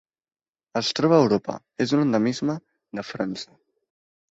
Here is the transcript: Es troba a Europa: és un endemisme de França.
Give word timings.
Es 0.79 0.89
troba 0.99 1.15
a 1.17 1.25
Europa: 1.25 1.59
és 1.87 1.95
un 1.99 2.03
endemisme 2.05 2.57
de 3.01 3.07
França. 3.13 3.57